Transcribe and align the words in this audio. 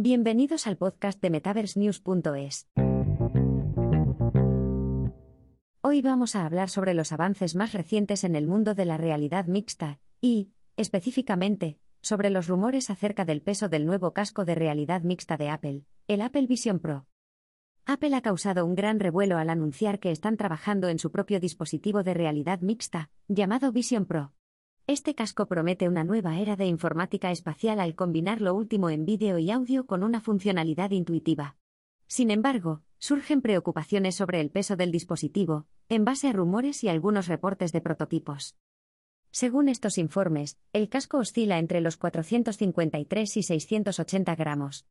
Bienvenidos 0.00 0.68
al 0.68 0.76
podcast 0.76 1.20
de 1.20 1.28
MetaverseNews.es. 1.28 2.68
Hoy 5.80 6.02
vamos 6.02 6.36
a 6.36 6.46
hablar 6.46 6.70
sobre 6.70 6.94
los 6.94 7.10
avances 7.10 7.56
más 7.56 7.72
recientes 7.72 8.22
en 8.22 8.36
el 8.36 8.46
mundo 8.46 8.76
de 8.76 8.84
la 8.84 8.96
realidad 8.96 9.46
mixta 9.46 9.98
y, 10.20 10.52
específicamente, 10.76 11.80
sobre 12.00 12.30
los 12.30 12.46
rumores 12.46 12.90
acerca 12.90 13.24
del 13.24 13.42
peso 13.42 13.68
del 13.68 13.86
nuevo 13.86 14.12
casco 14.12 14.44
de 14.44 14.54
realidad 14.54 15.02
mixta 15.02 15.36
de 15.36 15.48
Apple, 15.48 15.82
el 16.06 16.20
Apple 16.20 16.46
Vision 16.46 16.78
Pro. 16.78 17.08
Apple 17.84 18.14
ha 18.14 18.20
causado 18.20 18.64
un 18.64 18.76
gran 18.76 19.00
revuelo 19.00 19.36
al 19.36 19.50
anunciar 19.50 19.98
que 19.98 20.12
están 20.12 20.36
trabajando 20.36 20.88
en 20.90 21.00
su 21.00 21.10
propio 21.10 21.40
dispositivo 21.40 22.04
de 22.04 22.14
realidad 22.14 22.60
mixta, 22.60 23.10
llamado 23.26 23.72
Vision 23.72 24.06
Pro. 24.06 24.32
Este 24.88 25.14
casco 25.14 25.44
promete 25.44 25.86
una 25.86 26.02
nueva 26.02 26.40
era 26.40 26.56
de 26.56 26.64
informática 26.64 27.30
espacial 27.30 27.78
al 27.78 27.94
combinar 27.94 28.40
lo 28.40 28.54
último 28.54 28.88
en 28.88 29.04
vídeo 29.04 29.36
y 29.36 29.50
audio 29.50 29.84
con 29.84 30.02
una 30.02 30.22
funcionalidad 30.22 30.92
intuitiva. 30.92 31.56
Sin 32.06 32.30
embargo, 32.30 32.80
surgen 32.96 33.42
preocupaciones 33.42 34.14
sobre 34.14 34.40
el 34.40 34.50
peso 34.50 34.76
del 34.76 34.90
dispositivo, 34.90 35.66
en 35.90 36.06
base 36.06 36.28
a 36.28 36.32
rumores 36.32 36.82
y 36.84 36.88
algunos 36.88 37.26
reportes 37.26 37.70
de 37.72 37.82
prototipos. 37.82 38.56
Según 39.30 39.68
estos 39.68 39.98
informes, 39.98 40.56
el 40.72 40.88
casco 40.88 41.18
oscila 41.18 41.58
entre 41.58 41.82
los 41.82 41.98
453 41.98 43.36
y 43.36 43.42
680 43.42 44.36
gramos. 44.36 44.86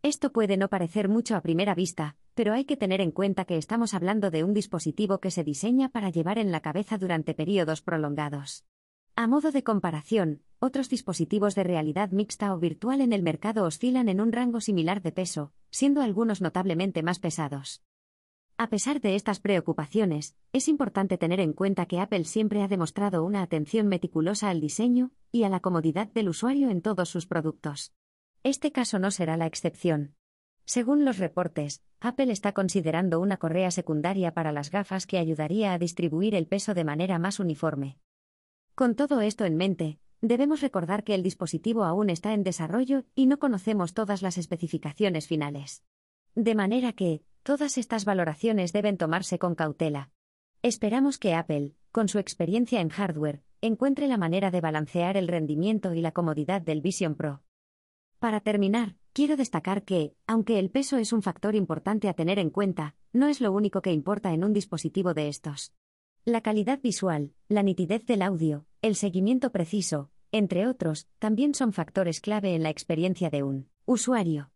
Esto 0.00 0.32
puede 0.32 0.56
no 0.56 0.70
parecer 0.70 1.10
mucho 1.10 1.36
a 1.36 1.42
primera 1.42 1.74
vista, 1.74 2.16
pero 2.32 2.54
hay 2.54 2.64
que 2.64 2.78
tener 2.78 3.02
en 3.02 3.10
cuenta 3.10 3.44
que 3.44 3.58
estamos 3.58 3.92
hablando 3.92 4.30
de 4.30 4.44
un 4.44 4.54
dispositivo 4.54 5.18
que 5.18 5.30
se 5.30 5.44
diseña 5.44 5.90
para 5.90 6.08
llevar 6.08 6.38
en 6.38 6.52
la 6.52 6.60
cabeza 6.60 6.96
durante 6.96 7.34
periodos 7.34 7.82
prolongados. 7.82 8.64
A 9.14 9.26
modo 9.26 9.52
de 9.52 9.62
comparación, 9.62 10.40
otros 10.58 10.88
dispositivos 10.88 11.54
de 11.54 11.64
realidad 11.64 12.12
mixta 12.12 12.54
o 12.54 12.58
virtual 12.58 13.02
en 13.02 13.12
el 13.12 13.22
mercado 13.22 13.64
oscilan 13.64 14.08
en 14.08 14.22
un 14.22 14.32
rango 14.32 14.62
similar 14.62 15.02
de 15.02 15.12
peso, 15.12 15.52
siendo 15.70 16.00
algunos 16.00 16.40
notablemente 16.40 17.02
más 17.02 17.18
pesados. 17.18 17.82
A 18.56 18.70
pesar 18.70 19.02
de 19.02 19.14
estas 19.14 19.38
preocupaciones, 19.38 20.34
es 20.54 20.66
importante 20.66 21.18
tener 21.18 21.40
en 21.40 21.52
cuenta 21.52 21.84
que 21.84 22.00
Apple 22.00 22.24
siempre 22.24 22.62
ha 22.62 22.68
demostrado 22.68 23.22
una 23.22 23.42
atención 23.42 23.86
meticulosa 23.86 24.48
al 24.48 24.62
diseño 24.62 25.10
y 25.30 25.42
a 25.42 25.50
la 25.50 25.60
comodidad 25.60 26.06
del 26.08 26.30
usuario 26.30 26.70
en 26.70 26.80
todos 26.80 27.10
sus 27.10 27.26
productos. 27.26 27.92
Este 28.44 28.72
caso 28.72 28.98
no 28.98 29.10
será 29.10 29.36
la 29.36 29.46
excepción. 29.46 30.14
Según 30.64 31.04
los 31.04 31.18
reportes, 31.18 31.82
Apple 32.00 32.32
está 32.32 32.52
considerando 32.52 33.20
una 33.20 33.36
correa 33.36 33.70
secundaria 33.72 34.32
para 34.32 34.52
las 34.52 34.70
gafas 34.70 35.06
que 35.06 35.18
ayudaría 35.18 35.74
a 35.74 35.78
distribuir 35.78 36.34
el 36.34 36.46
peso 36.46 36.72
de 36.72 36.84
manera 36.84 37.18
más 37.18 37.40
uniforme. 37.40 37.98
Con 38.82 38.96
todo 38.96 39.20
esto 39.20 39.44
en 39.44 39.56
mente, 39.56 40.00
debemos 40.22 40.60
recordar 40.60 41.04
que 41.04 41.14
el 41.14 41.22
dispositivo 41.22 41.84
aún 41.84 42.10
está 42.10 42.34
en 42.34 42.42
desarrollo 42.42 43.04
y 43.14 43.26
no 43.26 43.38
conocemos 43.38 43.94
todas 43.94 44.22
las 44.22 44.38
especificaciones 44.38 45.28
finales. 45.28 45.84
De 46.34 46.56
manera 46.56 46.92
que, 46.92 47.22
todas 47.44 47.78
estas 47.78 48.04
valoraciones 48.04 48.72
deben 48.72 48.96
tomarse 48.96 49.38
con 49.38 49.54
cautela. 49.54 50.10
Esperamos 50.62 51.18
que 51.18 51.32
Apple, 51.32 51.76
con 51.92 52.08
su 52.08 52.18
experiencia 52.18 52.80
en 52.80 52.88
hardware, 52.88 53.44
encuentre 53.60 54.08
la 54.08 54.16
manera 54.16 54.50
de 54.50 54.60
balancear 54.60 55.16
el 55.16 55.28
rendimiento 55.28 55.94
y 55.94 56.00
la 56.00 56.10
comodidad 56.10 56.60
del 56.60 56.80
Vision 56.80 57.14
Pro. 57.14 57.44
Para 58.18 58.40
terminar, 58.40 58.96
quiero 59.12 59.36
destacar 59.36 59.84
que, 59.84 60.16
aunque 60.26 60.58
el 60.58 60.70
peso 60.70 60.98
es 60.98 61.12
un 61.12 61.22
factor 61.22 61.54
importante 61.54 62.08
a 62.08 62.14
tener 62.14 62.40
en 62.40 62.50
cuenta, 62.50 62.96
no 63.12 63.28
es 63.28 63.40
lo 63.40 63.52
único 63.52 63.80
que 63.80 63.92
importa 63.92 64.32
en 64.32 64.42
un 64.42 64.52
dispositivo 64.52 65.14
de 65.14 65.28
estos. 65.28 65.72
La 66.24 66.40
calidad 66.40 66.80
visual, 66.80 67.32
la 67.48 67.62
nitidez 67.62 68.06
del 68.06 68.22
audio, 68.22 68.66
el 68.82 68.96
seguimiento 68.96 69.52
preciso, 69.52 70.10
entre 70.32 70.66
otros, 70.66 71.06
también 71.20 71.54
son 71.54 71.72
factores 71.72 72.20
clave 72.20 72.56
en 72.56 72.64
la 72.64 72.70
experiencia 72.70 73.30
de 73.30 73.44
un 73.44 73.68
usuario. 73.84 74.50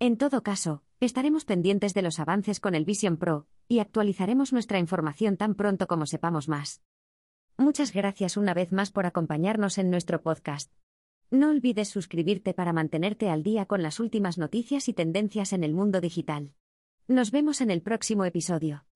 En 0.00 0.16
todo 0.16 0.42
caso, 0.42 0.82
estaremos 0.98 1.44
pendientes 1.44 1.94
de 1.94 2.02
los 2.02 2.18
avances 2.18 2.58
con 2.58 2.74
el 2.74 2.84
Vision 2.84 3.16
Pro, 3.16 3.46
y 3.68 3.78
actualizaremos 3.78 4.52
nuestra 4.52 4.80
información 4.80 5.36
tan 5.36 5.54
pronto 5.54 5.86
como 5.86 6.06
sepamos 6.06 6.48
más. 6.48 6.82
Muchas 7.56 7.92
gracias 7.92 8.36
una 8.36 8.52
vez 8.52 8.72
más 8.72 8.90
por 8.90 9.06
acompañarnos 9.06 9.78
en 9.78 9.90
nuestro 9.90 10.22
podcast. 10.22 10.72
No 11.30 11.50
olvides 11.50 11.88
suscribirte 11.88 12.54
para 12.54 12.72
mantenerte 12.72 13.28
al 13.28 13.44
día 13.44 13.66
con 13.66 13.82
las 13.82 14.00
últimas 14.00 14.38
noticias 14.38 14.88
y 14.88 14.92
tendencias 14.92 15.52
en 15.52 15.62
el 15.62 15.72
mundo 15.72 16.00
digital. 16.00 16.52
Nos 17.06 17.30
vemos 17.30 17.60
en 17.60 17.70
el 17.70 17.82
próximo 17.82 18.24
episodio. 18.24 18.87